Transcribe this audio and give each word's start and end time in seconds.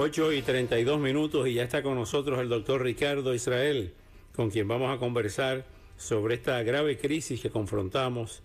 8 0.00 0.32
y 0.32 0.42
32 0.42 1.00
minutos 1.00 1.48
y 1.48 1.54
ya 1.54 1.64
está 1.64 1.82
con 1.82 1.96
nosotros 1.96 2.38
el 2.38 2.48
doctor 2.48 2.84
Ricardo 2.84 3.34
Israel, 3.34 3.92
con 4.36 4.48
quien 4.48 4.68
vamos 4.68 4.94
a 4.94 5.00
conversar 5.00 5.64
sobre 5.96 6.36
esta 6.36 6.62
grave 6.62 6.96
crisis 6.98 7.40
que 7.40 7.50
confrontamos 7.50 8.40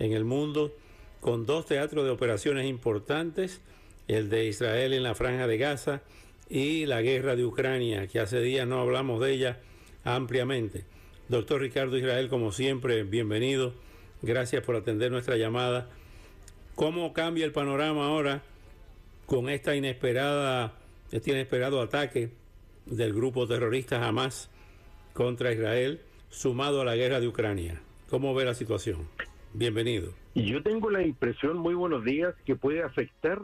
en 0.00 0.12
el 0.12 0.24
mundo 0.24 0.74
con 1.20 1.46
dos 1.46 1.66
teatros 1.66 2.04
de 2.04 2.10
operaciones 2.10 2.66
importantes, 2.66 3.60
el 4.08 4.28
de 4.30 4.46
Israel 4.46 4.94
en 4.94 5.04
la 5.04 5.14
franja 5.14 5.46
de 5.46 5.58
Gaza 5.58 6.02
y 6.50 6.86
la 6.86 7.02
guerra 7.02 7.36
de 7.36 7.44
Ucrania, 7.44 8.08
que 8.08 8.18
hace 8.18 8.40
días 8.40 8.66
no 8.66 8.80
hablamos 8.80 9.20
de 9.20 9.32
ella 9.32 9.60
ampliamente. 10.02 10.86
Doctor 11.28 11.60
Ricardo 11.60 11.96
Israel, 11.96 12.28
como 12.28 12.50
siempre, 12.50 13.04
bienvenido. 13.04 13.74
Gracias 14.22 14.64
por 14.64 14.74
atender 14.74 15.12
nuestra 15.12 15.36
llamada. 15.36 15.88
¿Cómo 16.74 17.12
cambia 17.12 17.44
el 17.44 17.52
panorama 17.52 18.08
ahora 18.08 18.42
con 19.26 19.48
esta 19.48 19.76
inesperada, 19.76 20.74
este 21.12 21.30
inesperado 21.30 21.80
ataque 21.80 22.30
del 22.84 23.14
grupo 23.14 23.46
terrorista 23.46 24.06
Hamas 24.06 24.50
contra 25.12 25.52
Israel, 25.52 26.00
sumado 26.28 26.80
a 26.80 26.84
la 26.84 26.96
guerra 26.96 27.20
de 27.20 27.28
Ucrania? 27.28 27.80
¿Cómo 28.10 28.34
ve 28.34 28.44
la 28.44 28.54
situación? 28.54 29.08
Bienvenido. 29.52 30.12
Yo 30.34 30.62
tengo 30.62 30.90
la 30.90 31.02
impresión, 31.02 31.58
muy 31.58 31.74
buenos 31.74 32.04
días, 32.04 32.34
que 32.44 32.56
puede 32.56 32.82
afectar 32.82 33.40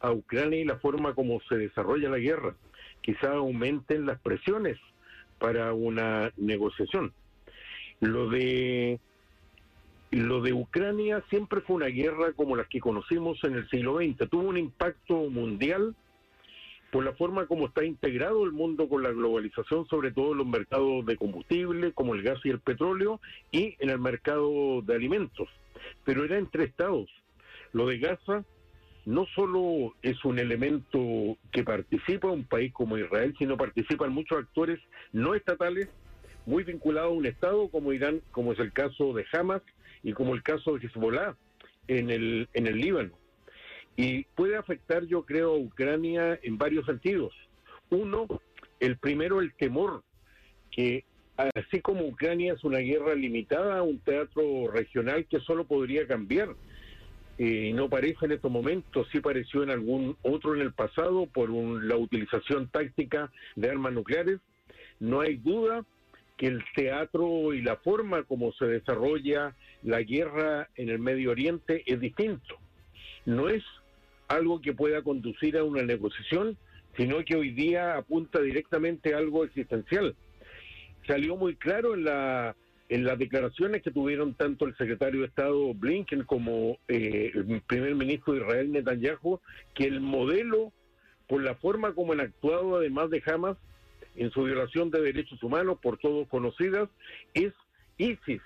a 0.00 0.10
Ucrania 0.10 0.60
y 0.60 0.64
la 0.64 0.76
forma 0.76 1.14
como 1.14 1.40
se 1.48 1.56
desarrolla 1.56 2.08
la 2.08 2.18
guerra. 2.18 2.54
Quizá 3.00 3.32
aumenten 3.32 4.06
las 4.06 4.18
presiones 4.20 4.78
para 5.38 5.72
una 5.72 6.32
negociación. 6.36 7.12
Lo 8.00 8.28
de 8.28 8.98
lo 10.10 10.40
de 10.40 10.52
Ucrania 10.52 11.22
siempre 11.30 11.60
fue 11.60 11.76
una 11.76 11.86
guerra 11.86 12.32
como 12.32 12.56
las 12.56 12.66
que 12.66 12.80
conocimos 12.80 13.38
en 13.44 13.54
el 13.54 13.68
siglo 13.70 13.98
XX. 13.98 14.28
Tuvo 14.28 14.48
un 14.48 14.56
impacto 14.56 15.14
mundial 15.30 15.94
por 16.90 17.04
la 17.04 17.12
forma 17.12 17.46
como 17.46 17.66
está 17.66 17.84
integrado 17.84 18.44
el 18.44 18.52
mundo 18.52 18.88
con 18.88 19.02
la 19.02 19.10
globalización, 19.10 19.86
sobre 19.86 20.10
todo 20.10 20.32
en 20.32 20.38
los 20.38 20.46
mercados 20.46 21.06
de 21.06 21.16
combustible, 21.16 21.92
como 21.92 22.14
el 22.14 22.22
gas 22.22 22.38
y 22.44 22.50
el 22.50 22.60
petróleo, 22.60 23.20
y 23.52 23.76
en 23.78 23.90
el 23.90 23.98
mercado 23.98 24.82
de 24.82 24.94
alimentos. 24.94 25.48
Pero 26.04 26.24
era 26.24 26.38
entre 26.38 26.64
estados. 26.64 27.08
Lo 27.72 27.86
de 27.86 27.98
Gaza 27.98 28.44
no 29.06 29.26
solo 29.34 29.94
es 30.02 30.24
un 30.24 30.38
elemento 30.38 30.98
que 31.52 31.64
participa 31.64 32.28
un 32.28 32.44
país 32.44 32.72
como 32.72 32.98
Israel, 32.98 33.34
sino 33.38 33.56
participan 33.56 34.12
muchos 34.12 34.38
actores 34.38 34.78
no 35.12 35.34
estatales 35.34 35.88
muy 36.46 36.64
vinculados 36.64 37.10
a 37.10 37.14
un 37.14 37.26
Estado 37.26 37.68
como 37.68 37.92
Irán, 37.92 38.20
como 38.32 38.52
es 38.52 38.58
el 38.58 38.72
caso 38.72 39.12
de 39.12 39.24
Hamas 39.32 39.62
y 40.02 40.12
como 40.12 40.34
el 40.34 40.42
caso 40.42 40.76
de 40.76 40.86
Hezbollah 40.86 41.36
en 41.88 42.10
el, 42.10 42.48
en 42.54 42.66
el 42.66 42.78
Líbano. 42.78 43.19
Y 44.00 44.24
puede 44.34 44.56
afectar, 44.56 45.04
yo 45.04 45.24
creo, 45.24 45.52
a 45.52 45.58
Ucrania 45.58 46.38
en 46.42 46.56
varios 46.56 46.86
sentidos. 46.86 47.34
Uno, 47.90 48.26
el 48.78 48.96
primero, 48.96 49.40
el 49.40 49.52
temor 49.54 50.02
que 50.70 51.04
así 51.36 51.80
como 51.80 52.06
Ucrania 52.06 52.54
es 52.54 52.64
una 52.64 52.78
guerra 52.78 53.14
limitada, 53.14 53.82
un 53.82 53.98
teatro 53.98 54.70
regional 54.70 55.26
que 55.26 55.40
solo 55.40 55.64
podría 55.64 56.06
cambiar 56.06 56.54
y 57.38 57.72
no 57.72 57.88
parece 57.88 58.26
en 58.26 58.32
estos 58.32 58.50
momentos, 58.50 59.06
sí 59.10 59.20
pareció 59.20 59.62
en 59.62 59.70
algún 59.70 60.16
otro 60.22 60.54
en 60.54 60.60
el 60.60 60.72
pasado 60.72 61.26
por 61.26 61.50
la 61.50 61.96
utilización 61.96 62.68
táctica 62.68 63.30
de 63.56 63.70
armas 63.70 63.94
nucleares. 63.94 64.40
No 64.98 65.20
hay 65.20 65.36
duda 65.36 65.84
que 66.36 66.48
el 66.48 66.62
teatro 66.74 67.54
y 67.54 67.62
la 67.62 67.76
forma 67.76 68.22
como 68.24 68.52
se 68.52 68.66
desarrolla 68.66 69.56
la 69.82 70.02
guerra 70.02 70.68
en 70.74 70.90
el 70.90 70.98
Medio 70.98 71.30
Oriente 71.30 71.82
es 71.86 71.98
distinto. 72.00 72.56
No 73.24 73.48
es 73.48 73.64
algo 74.30 74.60
que 74.60 74.72
pueda 74.72 75.02
conducir 75.02 75.58
a 75.58 75.64
una 75.64 75.82
negociación, 75.82 76.56
sino 76.96 77.24
que 77.24 77.36
hoy 77.36 77.50
día 77.50 77.96
apunta 77.96 78.40
directamente 78.40 79.12
a 79.12 79.18
algo 79.18 79.44
existencial. 79.44 80.14
Salió 81.06 81.36
muy 81.36 81.56
claro 81.56 81.94
en 81.94 82.04
la 82.04 82.56
en 82.88 83.04
las 83.04 83.18
declaraciones 83.18 83.82
que 83.82 83.92
tuvieron 83.92 84.34
tanto 84.34 84.66
el 84.66 84.76
secretario 84.76 85.20
de 85.20 85.28
Estado 85.28 85.72
Blinken 85.74 86.24
como 86.24 86.76
eh, 86.88 87.30
el 87.34 87.62
primer 87.62 87.94
ministro 87.94 88.32
de 88.34 88.40
Israel 88.40 88.72
Netanyahu, 88.72 89.40
que 89.74 89.84
el 89.84 90.00
modelo, 90.00 90.72
por 91.28 91.40
la 91.40 91.54
forma 91.54 91.94
como 91.94 92.14
han 92.14 92.20
actuado 92.20 92.76
además 92.76 93.08
de 93.10 93.22
Hamas 93.24 93.56
en 94.16 94.32
su 94.32 94.42
violación 94.42 94.90
de 94.90 95.02
derechos 95.02 95.40
humanos, 95.44 95.78
por 95.80 95.98
todos 95.98 96.26
conocidas, 96.26 96.88
es 97.32 97.52
ISIS, 97.96 98.42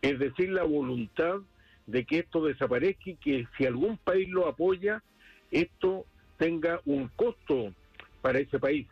es 0.00 0.18
decir, 0.18 0.48
la 0.48 0.62
voluntad 0.62 1.40
de 1.86 2.06
que 2.06 2.20
esto 2.20 2.46
desaparezca 2.46 3.10
y 3.10 3.16
que 3.16 3.46
si 3.58 3.66
algún 3.66 3.98
país 3.98 4.26
lo 4.30 4.48
apoya, 4.48 5.02
esto 5.52 6.04
tenga 6.38 6.80
un 6.86 7.08
costo 7.14 7.72
para 8.20 8.40
ese 8.40 8.58
país. 8.58 8.88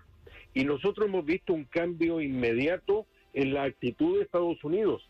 Y 0.55 0.65
nosotros 0.65 1.09
hemos 1.09 1.25
visto 1.25 1.53
un 1.53 1.65
cambio 1.65 2.21
inmediato 2.21 3.07
en 3.33 3.55
la 3.55 3.65
actitud 3.65 4.17
de 4.17 4.25
Estados 4.25 4.63
Unidos. 4.63 5.03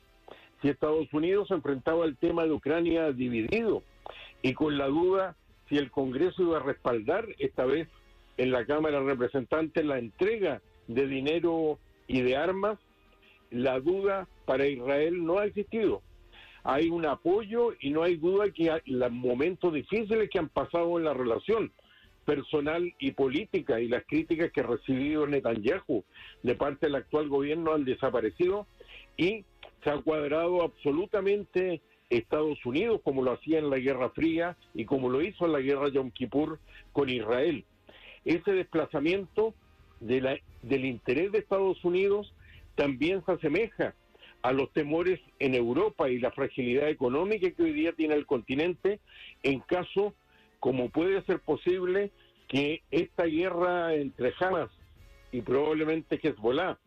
Si 0.62 0.68
Estados 0.68 1.12
Unidos 1.12 1.48
se 1.48 1.54
enfrentaba 1.54 2.04
al 2.04 2.16
tema 2.16 2.44
de 2.44 2.52
Ucrania 2.52 3.12
dividido 3.12 3.82
y 4.42 4.52
con 4.54 4.78
la 4.78 4.86
duda 4.86 5.36
si 5.68 5.78
el 5.78 5.90
Congreso 5.90 6.42
iba 6.42 6.58
a 6.58 6.62
respaldar 6.62 7.26
esta 7.38 7.64
vez 7.64 7.88
en 8.36 8.50
la 8.50 8.64
Cámara 8.66 9.00
de 9.00 9.06
Representantes 9.06 9.84
la 9.84 9.98
entrega 9.98 10.60
de 10.88 11.06
dinero 11.06 11.78
y 12.06 12.22
de 12.22 12.36
armas, 12.36 12.78
la 13.50 13.80
duda 13.80 14.26
para 14.46 14.66
Israel 14.66 15.24
no 15.24 15.38
ha 15.38 15.46
existido. 15.46 16.02
Hay 16.62 16.90
un 16.90 17.06
apoyo 17.06 17.72
y 17.80 17.90
no 17.90 18.02
hay 18.02 18.16
duda 18.16 18.50
que 18.50 18.70
los 18.86 19.12
momentos 19.12 19.72
difíciles 19.72 20.28
que 20.30 20.38
han 20.38 20.48
pasado 20.48 20.98
en 20.98 21.04
la 21.04 21.14
relación 21.14 21.72
personal 22.24 22.94
y 22.98 23.12
política 23.12 23.80
y 23.80 23.88
las 23.88 24.04
críticas 24.04 24.52
que 24.52 24.60
ha 24.60 24.66
recibido 24.66 25.26
Netanyahu 25.26 26.04
de 26.42 26.54
parte 26.54 26.86
del 26.86 26.96
actual 26.96 27.28
gobierno 27.28 27.72
han 27.72 27.84
desaparecido 27.84 28.66
y 29.16 29.44
se 29.82 29.90
ha 29.90 29.96
cuadrado 29.98 30.62
absolutamente 30.62 31.80
Estados 32.10 32.64
Unidos 32.66 33.00
como 33.04 33.22
lo 33.22 33.32
hacía 33.32 33.58
en 33.58 33.70
la 33.70 33.78
Guerra 33.78 34.10
Fría 34.10 34.56
y 34.74 34.84
como 34.84 35.08
lo 35.08 35.22
hizo 35.22 35.46
en 35.46 35.52
la 35.52 35.60
Guerra 35.60 35.88
Yom 35.88 36.10
Kippur 36.10 36.58
con 36.92 37.08
Israel. 37.08 37.64
Ese 38.24 38.52
desplazamiento 38.52 39.54
de 40.00 40.20
la, 40.20 40.38
del 40.62 40.84
interés 40.84 41.32
de 41.32 41.38
Estados 41.38 41.82
Unidos 41.84 42.34
también 42.74 43.24
se 43.24 43.32
asemeja 43.32 43.94
a 44.42 44.52
los 44.52 44.72
temores 44.72 45.20
en 45.38 45.54
Europa 45.54 46.08
y 46.08 46.18
la 46.18 46.30
fragilidad 46.30 46.88
económica 46.88 47.50
que 47.50 47.62
hoy 47.62 47.72
día 47.72 47.92
tiene 47.92 48.14
el 48.14 48.26
continente 48.26 49.00
en 49.42 49.60
caso 49.60 50.14
como 50.58 50.90
puede 50.90 51.22
ser 51.22 51.40
posible 51.40 52.10
que 52.48 52.82
esta 52.90 53.24
guerra 53.24 53.94
entre 53.94 54.32
Hamas 54.38 54.70
y 55.32 55.40
probablemente 55.42 56.18
Hezbollah 56.22 56.78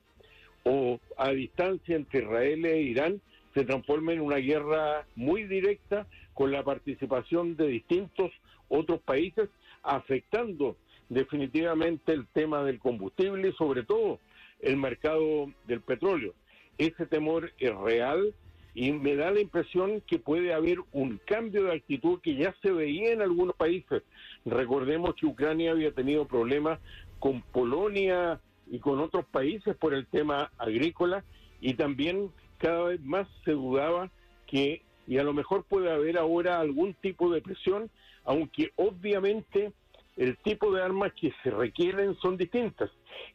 o 0.63 0.99
a 1.17 1.31
distancia 1.31 1.95
entre 1.95 2.21
Israel 2.21 2.65
e 2.65 2.81
Irán 2.81 3.21
se 3.53 3.65
transforme 3.65 4.13
en 4.13 4.21
una 4.21 4.37
guerra 4.37 5.05
muy 5.15 5.43
directa 5.43 6.07
con 6.33 6.51
la 6.51 6.63
participación 6.63 7.55
de 7.55 7.67
distintos 7.67 8.31
otros 8.69 9.01
países 9.01 9.49
afectando 9.83 10.77
definitivamente 11.09 12.13
el 12.13 12.27
tema 12.27 12.63
del 12.63 12.79
combustible 12.79 13.49
y 13.49 13.53
sobre 13.53 13.83
todo 13.83 14.19
el 14.61 14.77
mercado 14.77 15.51
del 15.67 15.81
petróleo. 15.81 16.33
Ese 16.77 17.05
temor 17.05 17.51
es 17.59 17.75
real 17.75 18.33
y 18.75 18.91
me 18.91 19.15
da 19.15 19.31
la 19.31 19.41
impresión 19.41 20.01
que 20.01 20.17
puede 20.17 20.53
haber 20.53 20.79
un 20.91 21.19
cambio 21.25 21.65
de 21.65 21.73
actitud 21.73 22.19
que 22.21 22.35
ya 22.35 22.55
se 22.61 22.71
veía 22.71 23.11
en 23.11 23.21
algunos 23.21 23.55
países. 23.55 24.01
Recordemos 24.45 25.15
que 25.15 25.27
Ucrania 25.27 25.71
había 25.71 25.91
tenido 25.91 26.25
problemas 26.25 26.79
con 27.19 27.41
Polonia 27.41 28.39
y 28.69 28.79
con 28.79 28.99
otros 28.99 29.25
países 29.25 29.75
por 29.75 29.93
el 29.93 30.07
tema 30.07 30.51
agrícola 30.57 31.23
y 31.61 31.75
también 31.75 32.31
cada 32.57 32.83
vez 32.85 33.01
más 33.01 33.27
se 33.45 33.51
dudaba 33.51 34.09
que, 34.47 34.81
y 35.07 35.17
a 35.17 35.23
lo 35.23 35.33
mejor 35.33 35.63
puede 35.65 35.91
haber 35.91 36.17
ahora 36.17 36.59
algún 36.59 36.93
tipo 36.95 37.31
de 37.31 37.41
presión, 37.41 37.89
aunque 38.23 38.71
obviamente 38.75 39.71
el 40.17 40.37
tipo 40.37 40.73
de 40.73 40.81
armas 40.81 41.13
que 41.13 41.33
se 41.43 41.51
requieren 41.51 42.15
son 42.21 42.37
distintas. 42.37 42.89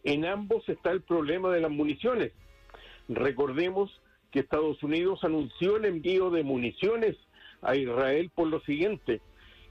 En 0.04 0.24
ambos 0.24 0.68
está 0.68 0.90
el 0.90 1.02
problema 1.02 1.50
de 1.50 1.60
las 1.60 1.70
municiones. 1.70 2.32
Recordemos 3.08 3.90
que 4.30 4.40
Estados 4.40 4.82
Unidos 4.82 5.24
anunció 5.24 5.76
el 5.76 5.86
envío 5.86 6.30
de 6.30 6.42
municiones 6.42 7.16
a 7.62 7.76
Israel 7.76 8.30
por 8.34 8.48
lo 8.48 8.60
siguiente. 8.60 9.20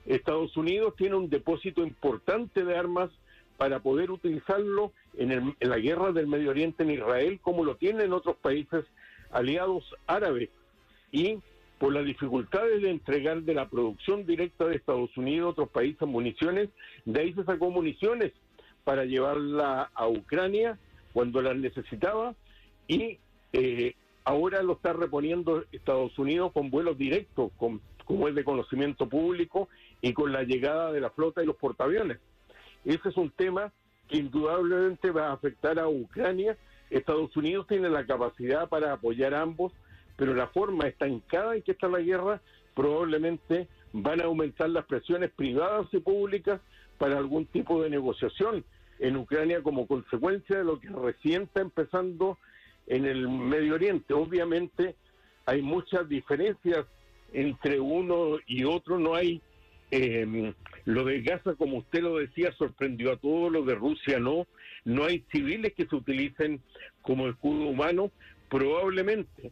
Estados 0.05 0.55
Unidos 0.57 0.95
tiene 0.97 1.15
un 1.15 1.29
depósito 1.29 1.83
importante 1.83 2.63
de 2.63 2.75
armas 2.75 3.11
para 3.57 3.79
poder 3.79 4.11
utilizarlo 4.11 4.93
en, 5.17 5.55
la 5.59 5.77
guerra 5.77 6.11
del 6.11 6.27
Medio 6.27 6.51
Oriente 6.51 6.83
en 6.83 6.91
Israel, 6.91 7.39
como 7.41 7.63
lo 7.63 7.75
tienen 7.75 8.13
otros 8.13 8.37
países 8.37 8.85
aliados 9.31 9.83
árabes. 10.05 10.49
Y 11.11 11.39
por 11.79 11.93
las 11.93 12.05
dificultades 12.05 12.81
de 12.81 12.89
entregar 12.89 13.41
de 13.41 13.53
la 13.53 13.69
producción 13.69 14.25
directa 14.25 14.65
de 14.65 14.75
Estados 14.75 15.15
Unidos 15.17 15.47
a 15.47 15.51
otros 15.51 15.69
países 15.69 16.07
municiones, 16.07 16.69
de 17.05 17.19
ahí 17.19 17.33
se 17.33 17.43
sacó 17.43 17.69
municiones 17.69 18.31
para 18.83 19.05
llevarla 19.05 19.91
a 19.93 20.07
Ucrania 20.07 20.79
cuando 21.13 21.41
las 21.41 21.57
necesitaba 21.57 22.35
y 22.87 23.19
eh, 23.59 23.95
ahora 24.24 24.62
lo 24.62 24.74
está 24.74 24.94
reponiendo 24.94 25.63
Estados 25.71 26.18
Unidos 26.19 26.51
con 26.51 26.69
vuelos 26.69 26.95
directos, 26.95 27.51
con, 27.57 27.81
como 28.06 28.27
es 28.27 28.36
de 28.36 28.44
conocimiento 28.44 29.09
público, 29.09 29.68
y 30.00 30.13
con 30.13 30.31
la 30.31 30.44
llegada 30.44 30.92
de 30.92 31.01
la 31.01 31.09
flota 31.09 31.42
y 31.42 31.48
los 31.48 31.56
portaaviones. 31.56 32.19
Ese 32.86 33.09
es 33.09 33.18
un 33.18 33.31
tema 33.31 33.74
que 34.07 34.18
indudablemente 34.18 35.09
va 35.09 35.30
a 35.30 35.33
afectar 35.33 35.80
a 35.80 35.89
Ucrania. 35.89 36.56
Estados 36.92 37.36
Unidos 37.36 37.65
tiene 37.65 37.89
la 37.89 38.06
capacidad 38.06 38.69
para 38.69 38.94
apoyar 38.94 39.33
a 39.33 39.42
ambos, 39.42 39.74
pero 40.18 40.36
la 40.36 40.48
forma 40.50 40.88
estancada 40.88 41.56
en 41.56 41.63
que 41.63 41.71
está 41.71 41.88
la 41.88 42.00
guerra 42.00 42.39
probablemente 42.75 43.68
van 43.92 44.21
a 44.21 44.25
aumentar 44.25 44.69
las 44.69 44.86
presiones 44.86 45.31
privadas 45.31 45.88
y 45.92 45.98
públicas 45.98 46.62
para 47.00 47.18
algún 47.18 47.48
tipo 47.48 47.81
de 47.81 47.89
negociación 47.89 48.63
en 49.00 49.18
Ucrania 49.18 49.63
como 49.63 49.88
consecuencia 49.88 50.57
de 50.59 50.63
lo 50.63 50.80
que 50.80 50.89
recién 50.89 51.44
está 51.44 51.62
empezando 51.62 52.38
en 52.87 53.05
el 53.05 53.27
Medio 53.27 53.75
Oriente. 53.75 54.13
Obviamente 54.13 54.95
hay 55.45 55.61
muchas 55.61 56.07
diferencias 56.09 56.85
entre 57.33 57.79
uno 57.79 58.37
y 58.47 58.63
otro, 58.63 58.97
no 58.97 59.13
hay 59.15 59.41
eh, 59.91 60.53
lo 60.85 61.05
de 61.05 61.21
Gaza, 61.21 61.55
como 61.55 61.77
usted 61.77 62.01
lo 62.01 62.17
decía, 62.17 62.51
sorprendió 62.53 63.11
a 63.11 63.17
todos, 63.17 63.51
lo 63.51 63.63
de 63.63 63.75
Rusia 63.75 64.19
no, 64.19 64.47
no 64.85 65.05
hay 65.05 65.23
civiles 65.31 65.73
que 65.73 65.85
se 65.85 65.95
utilicen 65.95 66.61
como 67.01 67.27
escudo 67.27 67.67
humano, 67.67 68.11
probablemente 68.49 69.51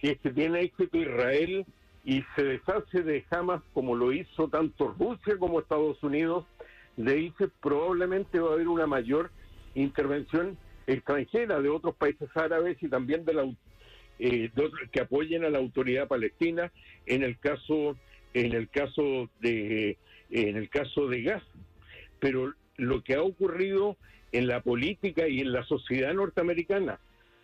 si 0.00 0.08
es 0.08 0.18
que 0.18 0.30
tiene 0.30 0.62
éxito 0.62 0.98
Israel 0.98 1.64
y 2.04 2.24
se 2.34 2.42
deshace 2.42 3.02
de 3.02 3.24
Hamas 3.30 3.62
como 3.72 3.94
lo 3.94 4.12
hizo 4.12 4.48
tanto 4.48 4.94
Rusia 4.98 5.36
como 5.38 5.60
Estados 5.60 6.02
Unidos, 6.02 6.44
de 6.96 7.12
ahí 7.12 7.34
probablemente 7.60 8.40
va 8.40 8.50
a 8.50 8.54
haber 8.54 8.68
una 8.68 8.86
mayor 8.86 9.30
intervención 9.74 10.58
extranjera 10.86 11.60
de 11.60 11.68
otros 11.68 11.94
países 11.96 12.28
árabes 12.34 12.82
y 12.82 12.88
también 12.88 13.24
de 13.24 13.34
la 13.34 13.52
eh, 14.18 14.50
que 14.92 15.00
apoyen 15.00 15.44
a 15.44 15.50
la 15.50 15.58
autoridad 15.58 16.08
palestina 16.08 16.70
en 17.06 17.22
el 17.22 17.38
caso 17.38 17.96
en 18.34 18.52
el 18.52 18.68
caso 18.68 19.28
de 19.40 19.98
en 20.30 20.56
el 20.56 20.68
caso 20.70 21.08
de 21.08 21.22
Gaza. 21.22 21.46
Pero 22.20 22.54
lo 22.76 23.02
que 23.02 23.14
ha 23.14 23.22
ocurrido 23.22 23.96
en 24.32 24.46
la 24.46 24.62
política 24.62 25.28
y 25.28 25.40
en 25.40 25.52
la 25.52 25.64
sociedad 25.64 26.14
norteamericana 26.14 26.98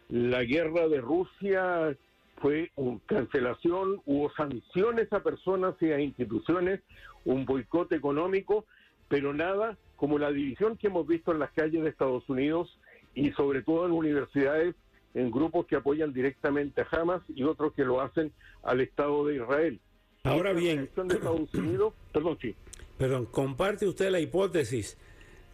la 0.08 0.42
guerra 0.44 0.88
de 0.88 1.00
Rusia 1.00 1.96
fue 2.40 2.70
una 2.76 3.00
cancelación, 3.06 4.00
hubo 4.06 4.32
sanciones 4.34 5.12
a 5.12 5.22
personas 5.22 5.74
y 5.80 5.90
a 5.90 6.00
instituciones, 6.00 6.80
un 7.24 7.44
boicot 7.44 7.92
económico, 7.92 8.64
pero 9.08 9.34
nada 9.34 9.76
como 9.96 10.18
la 10.18 10.30
división 10.30 10.76
que 10.76 10.86
hemos 10.86 11.06
visto 11.06 11.32
en 11.32 11.40
las 11.40 11.50
calles 11.52 11.82
de 11.82 11.90
Estados 11.90 12.28
Unidos 12.28 12.78
y 13.18 13.32
sobre 13.32 13.62
todo 13.62 13.86
en 13.86 13.92
universidades, 13.92 14.76
en 15.14 15.30
grupos 15.30 15.66
que 15.66 15.74
apoyan 15.74 16.12
directamente 16.12 16.82
a 16.82 16.88
Hamas 16.92 17.22
y 17.28 17.42
otros 17.42 17.72
que 17.74 17.84
lo 17.84 18.00
hacen 18.00 18.32
al 18.62 18.80
Estado 18.80 19.26
de 19.26 19.36
Israel. 19.36 19.80
Ahora 20.22 20.52
bien, 20.52 20.88
de 20.94 21.14
Estados 21.14 21.52
Unidos, 21.54 21.94
perdón, 22.12 22.38
sí. 22.40 22.54
Perdón, 22.96 23.26
comparte 23.26 23.86
usted 23.86 24.10
la 24.10 24.20
hipótesis 24.20 24.96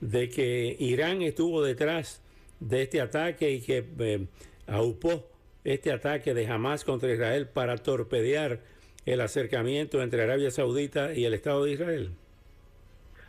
de 0.00 0.28
que 0.28 0.76
Irán 0.78 1.22
estuvo 1.22 1.62
detrás 1.62 2.22
de 2.60 2.82
este 2.82 3.00
ataque 3.00 3.50
y 3.52 3.62
que 3.62 3.86
eh, 3.98 4.26
aupó 4.66 5.26
este 5.64 5.90
ataque 5.90 6.34
de 6.34 6.46
Hamas 6.46 6.84
contra 6.84 7.12
Israel 7.12 7.48
para 7.48 7.78
torpedear 7.78 8.60
el 9.06 9.20
acercamiento 9.22 10.02
entre 10.02 10.22
Arabia 10.22 10.50
Saudita 10.50 11.14
y 11.14 11.24
el 11.24 11.32
Estado 11.32 11.64
de 11.64 11.72
Israel? 11.72 12.10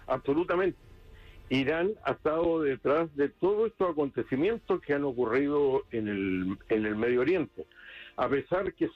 Absolutamente. 0.08 0.85
Irán 1.50 1.94
ha 2.04 2.12
estado 2.12 2.62
detrás 2.62 3.16
de 3.16 3.30
todos 3.30 3.72
estos 3.72 3.92
acontecimientos 3.92 4.82
que 4.82 4.94
han 4.94 5.04
ocurrido 5.04 5.84
en 5.92 6.08
el, 6.08 6.58
en 6.70 6.86
el 6.86 6.96
Medio 6.96 7.22
Oriente. 7.22 7.66
A 8.18 8.28
pesar 8.28 8.74
que, 8.74 8.90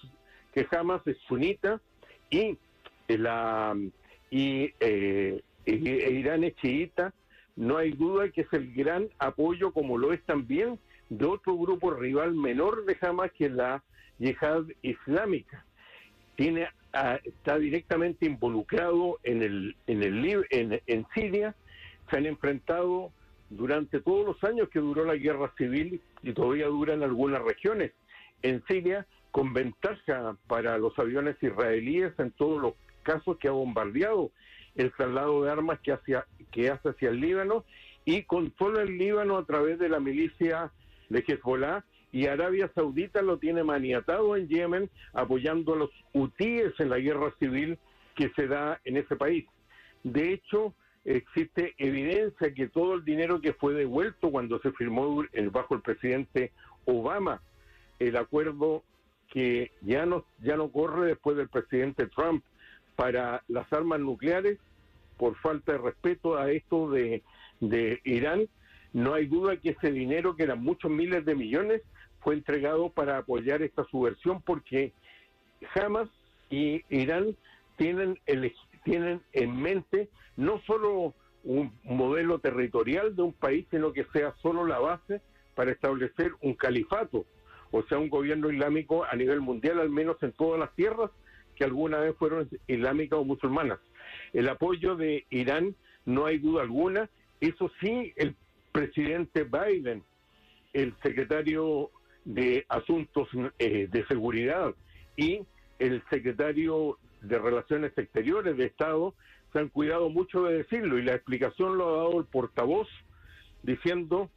que 0.54 0.68
Hamas 0.72 1.06
es 1.06 1.18
sunita 1.28 1.80
y, 2.30 2.58
la, 3.08 3.78
y 4.32 4.74
eh, 4.80 5.42
e 5.66 5.74
Irán 5.74 6.44
es 6.44 6.56
chiita, 6.56 7.14
no 7.56 7.78
hay 7.78 7.92
duda 7.92 8.30
que 8.30 8.42
es 8.42 8.54
el 8.54 8.74
gran 8.74 9.10
apoyo, 9.20 9.72
como 9.72 9.98
lo 9.98 10.14
es 10.14 10.24
también, 10.24 10.80
de 11.10 11.26
otro 11.26 11.56
grupo 11.56 11.92
rival 11.92 12.34
menor 12.34 12.86
de 12.86 12.98
Hamas, 13.02 13.32
que 13.34 13.46
es 13.46 13.52
la 13.52 13.84
yihad 14.18 14.64
islámica. 14.82 15.66
Tiene, 16.36 16.68
ah, 16.94 17.20
está 17.24 17.60
directamente 17.60 18.26
involucrado 18.26 19.20
en, 19.24 19.44
el, 19.44 19.76
en, 19.88 20.04
el, 20.04 20.46
en, 20.50 20.82
en 20.88 21.06
Siria 21.14 21.54
se 22.10 22.18
han 22.18 22.26
enfrentado 22.26 23.12
durante 23.50 24.00
todos 24.00 24.26
los 24.26 24.44
años 24.44 24.70
que 24.70 24.80
duró 24.80 25.06
la 25.06 25.16
guerra 25.16 25.52
civil 25.58 26.02
y 26.22 26.34
todavía 26.34 26.68
dura 26.68 26.94
en 26.94 27.04
algunas 27.04 27.42
regiones. 27.42 27.92
En 28.42 28.64
Siria, 28.68 29.06
con 29.32 29.54
ventaja 29.54 30.36
para 30.48 30.78
los 30.78 30.98
aviones 30.98 31.36
israelíes 31.42 32.14
en 32.20 32.32
todos 32.32 32.62
los 32.62 32.74
casos 33.04 33.38
que 33.38 33.48
ha 33.48 33.52
bombardeado 33.52 34.32
el 34.76 34.92
traslado 34.94 35.44
de 35.44 35.52
armas 35.52 35.80
que, 35.80 35.92
hacia, 35.92 36.26
que 36.52 36.70
hace 36.70 36.90
hacia 36.90 37.10
el 37.10 37.20
Líbano 37.20 37.66
y 38.06 38.24
controla 38.24 38.84
el 38.84 38.98
Líbano 38.98 39.38
a 39.38 39.46
través 39.46 39.80
de 39.80 39.90
la 39.90 40.00
milicia 40.00 40.72
de 41.10 41.24
Hezbollah 41.28 41.84
y 42.12 42.28
Arabia 42.28 42.72
Saudita 42.74 43.22
lo 43.22 43.38
tiene 43.38 43.64
maniatado 43.64 44.36
en 44.36 44.48
Yemen 44.48 44.90
apoyando 45.14 45.74
a 45.74 45.78
los 45.78 45.90
hutíes 46.14 46.74
en 46.80 46.90
la 46.90 46.98
guerra 46.98 47.34
civil 47.40 47.78
que 48.16 48.30
se 48.36 48.48
da 48.48 48.80
en 48.84 48.98
ese 48.98 49.16
país. 49.16 49.46
De 50.04 50.34
hecho, 50.34 50.74
existe 51.10 51.74
evidencia 51.80 52.54
que 52.54 52.68
todo 52.68 52.94
el 52.94 53.04
dinero 53.04 53.42
que 53.42 53.54
fue 53.54 53.74
devuelto 53.74 54.30
cuando 54.30 54.60
se 54.60 54.72
firmó 54.74 55.24
bajo 55.52 55.74
el 55.74 55.82
presidente 55.82 56.52
Obama 56.86 57.42
el 57.98 58.16
acuerdo 58.16 58.84
que 59.30 59.72
ya 59.82 60.06
no 60.06 60.24
ya 60.40 60.56
no 60.56 60.72
corre 60.72 61.08
después 61.08 61.36
del 61.36 61.50
presidente 61.50 62.06
Trump 62.08 62.44
para 62.96 63.44
las 63.48 63.72
armas 63.74 64.00
nucleares 64.00 64.60
por 65.18 65.36
falta 65.38 65.72
de 65.72 65.78
respeto 65.80 66.38
a 66.38 66.52
esto 66.52 66.92
de, 66.92 67.24
de 67.60 68.00
Irán 68.04 68.48
no 68.94 69.16
hay 69.16 69.26
duda 69.26 69.58
que 69.58 69.72
ese 69.72 69.92
dinero 69.92 70.36
que 70.36 70.44
eran 70.44 70.62
muchos 70.62 70.92
miles 70.92 71.26
de 71.26 71.34
millones 71.34 71.82
fue 72.20 72.36
entregado 72.36 72.90
para 72.92 73.18
apoyar 73.18 73.64
esta 73.64 73.84
subversión 73.86 74.44
porque 74.44 74.94
Hamas 75.74 76.10
y 76.52 76.84
Irán 76.90 77.36
tienen 77.78 78.20
el, 78.28 78.54
tienen 78.84 79.22
en 79.34 79.56
mente 79.62 80.10
no 80.38 80.62
solo 80.66 81.14
un 81.44 81.72
modelo 81.84 82.40
territorial 82.40 83.16
de 83.16 83.22
un 83.22 83.34
país, 83.34 83.66
sino 83.72 83.94
que 83.94 84.06
sea 84.14 84.34
solo 84.42 84.66
la 84.66 84.80
base 84.80 85.22
para 85.56 85.72
establecer 85.72 86.32
un 86.42 86.54
califato, 86.54 87.26
o 87.72 87.84
sea, 87.84 87.98
un 87.98 88.10
gobierno 88.10 88.52
islámico 88.52 89.04
a 89.04 89.16
nivel 89.16 89.42
mundial, 89.42 89.80
al 89.80 89.90
menos 89.90 90.22
en 90.24 90.32
todas 90.34 90.60
las 90.60 90.74
tierras 90.76 91.12
que 91.56 91.66
alguna 91.66 92.00
vez 92.00 92.16
fueron 92.18 92.50
islámicas 92.68 93.20
o 93.20 93.26
musulmanas. 93.26 93.80
El 94.34 94.48
apoyo 94.48 94.96
de 94.96 95.26
Irán, 95.30 95.76
no 96.06 96.26
hay 96.26 96.38
duda 96.38 96.62
alguna, 96.62 97.10
eso 97.42 97.70
sí, 97.82 98.14
el 98.16 98.36
presidente 98.72 99.44
Biden, 99.44 100.04
el 100.74 100.94
secretario 101.04 101.92
de 102.26 102.66
Asuntos 102.70 103.28
eh, 103.60 103.88
de 103.92 104.06
Seguridad 104.08 104.74
y 105.18 105.42
el 105.80 106.04
secretario 106.10 106.98
de 107.22 107.38
Relaciones 107.38 107.98
Exteriores 107.98 108.58
de 108.58 108.66
Estado 108.66 109.14
se 109.52 109.60
han 109.60 109.70
cuidado 109.70 110.10
mucho 110.10 110.44
de 110.44 110.60
decirlo 110.60 110.98
y 110.98 111.04
la 111.04 111.16
explicación 111.16 111.78
lo 111.78 111.90
ha 111.90 111.98
dado 111.98 112.20
el 112.20 112.26
portavoz 112.26 112.88
diciendo 113.64 114.30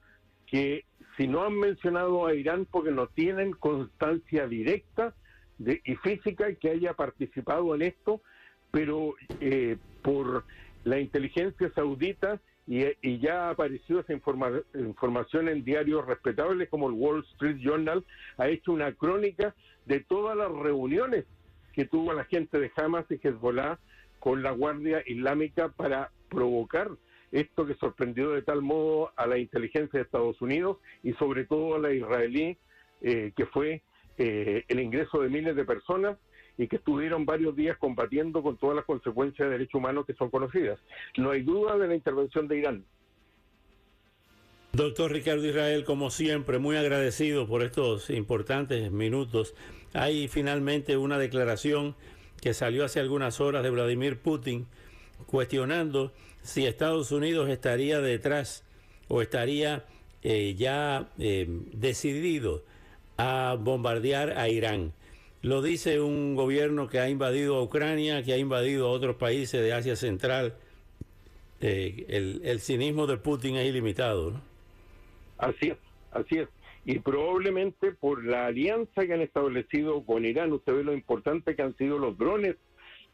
que 0.46 0.84
si 1.16 1.28
no 1.28 1.44
han 1.44 1.58
mencionado 1.58 2.26
a 2.26 2.34
Irán 2.34 2.66
porque 2.70 2.90
no 2.90 3.06
tienen 3.08 3.52
constancia 3.52 4.46
directa 4.46 5.14
de, 5.58 5.80
y 5.84 5.96
física 5.96 6.52
que 6.54 6.70
haya 6.70 6.94
participado 6.94 7.74
en 7.74 7.82
esto, 7.82 8.20
pero 8.70 9.14
eh, 9.40 9.76
por 10.02 10.44
la 10.84 10.98
inteligencia 10.98 11.70
saudita 11.74 12.40
y, 12.66 12.84
y 13.02 13.18
ya 13.18 13.50
apareció 13.50 14.00
esa 14.00 14.12
información 14.12 15.48
en 15.48 15.64
diarios 15.64 16.06
respetables 16.06 16.68
como 16.68 16.88
el 16.88 16.94
Wall 16.94 17.24
Street 17.32 17.58
Journal, 17.58 18.04
ha 18.38 18.48
hecho 18.48 18.72
una 18.72 18.92
crónica 18.92 19.54
de 19.86 20.00
todas 20.00 20.36
las 20.36 20.50
reuniones 20.50 21.26
que 21.72 21.86
tuvo 21.86 22.12
la 22.12 22.24
gente 22.24 22.58
de 22.58 22.70
Hamas 22.76 23.06
y 23.10 23.14
Hezbollah 23.22 23.78
con 24.18 24.42
la 24.42 24.52
Guardia 24.52 25.02
Islámica 25.06 25.68
para 25.68 26.10
provocar 26.28 26.90
esto 27.32 27.66
que 27.66 27.74
sorprendió 27.74 28.30
de 28.30 28.42
tal 28.42 28.62
modo 28.62 29.10
a 29.16 29.26
la 29.26 29.38
inteligencia 29.38 29.98
de 29.98 30.04
Estados 30.04 30.40
Unidos 30.40 30.78
y 31.02 31.12
sobre 31.14 31.44
todo 31.44 31.74
a 31.74 31.78
la 31.78 31.92
israelí, 31.92 32.56
eh, 33.00 33.32
que 33.34 33.46
fue 33.46 33.82
eh, 34.18 34.64
el 34.68 34.80
ingreso 34.80 35.20
de 35.20 35.30
miles 35.30 35.56
de 35.56 35.64
personas 35.64 36.18
y 36.58 36.68
que 36.68 36.76
estuvieron 36.76 37.24
varios 37.24 37.56
días 37.56 37.78
combatiendo 37.78 38.42
con 38.42 38.58
todas 38.58 38.76
las 38.76 38.84
consecuencias 38.84 39.48
de 39.48 39.52
derechos 39.52 39.76
humanos 39.76 40.04
que 40.06 40.14
son 40.14 40.30
conocidas. 40.30 40.78
No 41.16 41.30
hay 41.30 41.42
duda 41.42 41.78
de 41.78 41.88
la 41.88 41.94
intervención 41.94 42.46
de 42.46 42.58
Irán. 42.58 42.84
Doctor 44.72 45.12
Ricardo 45.12 45.46
Israel, 45.46 45.84
como 45.84 46.10
siempre, 46.10 46.58
muy 46.58 46.76
agradecido 46.76 47.46
por 47.46 47.62
estos 47.62 48.08
importantes 48.08 48.90
minutos. 48.90 49.54
Hay 49.94 50.28
finalmente 50.28 50.96
una 50.96 51.18
declaración 51.18 51.94
que 52.40 52.54
salió 52.54 52.84
hace 52.84 53.00
algunas 53.00 53.40
horas 53.40 53.62
de 53.62 53.70
Vladimir 53.70 54.18
Putin 54.18 54.66
cuestionando 55.26 56.12
si 56.42 56.66
Estados 56.66 57.12
Unidos 57.12 57.48
estaría 57.48 58.00
detrás 58.00 58.64
o 59.08 59.22
estaría 59.22 59.84
eh, 60.22 60.54
ya 60.56 61.08
eh, 61.18 61.46
decidido 61.72 62.64
a 63.16 63.56
bombardear 63.58 64.38
a 64.38 64.48
Irán. 64.48 64.92
Lo 65.42 65.60
dice 65.60 66.00
un 66.00 66.34
gobierno 66.34 66.88
que 66.88 67.00
ha 67.00 67.08
invadido 67.08 67.56
a 67.56 67.62
Ucrania, 67.62 68.22
que 68.22 68.32
ha 68.32 68.38
invadido 68.38 68.86
a 68.86 68.90
otros 68.90 69.16
países 69.16 69.60
de 69.60 69.72
Asia 69.72 69.96
Central. 69.96 70.54
Eh, 71.60 72.06
el, 72.08 72.40
el 72.44 72.60
cinismo 72.60 73.06
de 73.06 73.16
Putin 73.16 73.56
es 73.56 73.68
ilimitado. 73.68 74.30
¿no? 74.30 74.40
Así 75.38 75.68
es, 75.68 75.76
así 76.12 76.38
es. 76.38 76.48
Y 76.84 76.98
probablemente 76.98 77.92
por 77.92 78.24
la 78.24 78.46
alianza 78.46 79.06
que 79.06 79.12
han 79.12 79.20
establecido 79.20 80.04
con 80.04 80.24
Irán, 80.24 80.52
usted 80.52 80.74
ve 80.74 80.84
lo 80.84 80.92
importante 80.92 81.54
que 81.54 81.62
han 81.62 81.76
sido 81.76 81.98
los 81.98 82.18
drones 82.18 82.56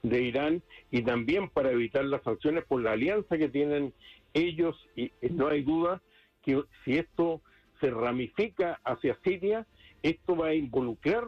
de 0.03 0.23
Irán 0.23 0.63
y 0.91 1.03
también 1.03 1.51
para 1.51 1.73
evitar 1.73 2.05
las 2.05 2.23
sanciones 2.23 2.65
por 2.65 2.81
la 2.83 2.93
alianza 2.93 3.37
que 3.37 3.49
tienen 3.49 3.93
ellos 4.33 4.77
y 4.97 5.11
no 5.31 5.49
hay 5.49 5.63
duda 5.63 6.01
que 6.43 6.63
si 6.85 6.97
esto 6.97 7.43
se 7.81 7.91
ramifica 7.91 8.81
hacia 8.85 9.19
Siria, 9.25 9.67
esto 10.03 10.37
va 10.37 10.49
a 10.49 10.55
involucrar 10.55 11.25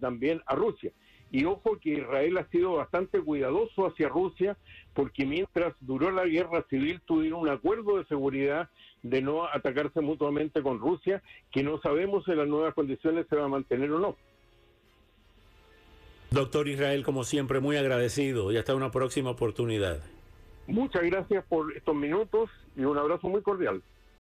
también 0.00 0.42
a 0.46 0.54
Rusia. 0.54 0.92
Y 1.32 1.46
ojo 1.46 1.78
que 1.80 1.94
Israel 1.94 2.36
ha 2.38 2.46
sido 2.48 2.74
bastante 2.74 3.18
cuidadoso 3.20 3.86
hacia 3.86 4.08
Rusia 4.08 4.56
porque 4.94 5.24
mientras 5.24 5.74
duró 5.80 6.10
la 6.10 6.26
guerra 6.26 6.64
civil 6.68 7.00
tuvieron 7.06 7.40
un 7.40 7.48
acuerdo 7.48 7.96
de 7.96 8.04
seguridad 8.04 8.68
de 9.02 9.22
no 9.22 9.46
atacarse 9.46 10.00
mutuamente 10.00 10.62
con 10.62 10.78
Rusia, 10.78 11.22
que 11.50 11.62
no 11.62 11.80
sabemos 11.80 12.28
en 12.28 12.38
las 12.38 12.46
nuevas 12.46 12.74
condiciones 12.74 13.26
se 13.28 13.36
va 13.36 13.46
a 13.46 13.48
mantener 13.48 13.90
o 13.90 13.98
no. 13.98 14.16
Doctor 16.30 16.68
Israel, 16.68 17.02
como 17.02 17.24
siempre, 17.24 17.60
muy 17.60 17.76
agradecido 17.76 18.52
y 18.52 18.58
hasta 18.58 18.74
una 18.74 18.90
próxima 18.90 19.30
oportunidad. 19.30 20.02
Muchas 20.66 21.02
gracias 21.02 21.44
por 21.46 21.76
estos 21.76 21.94
minutos 21.94 22.50
y 22.76 22.84
un 22.84 22.96
abrazo 22.96 23.28
muy 23.28 23.42
cordial. 23.42 23.82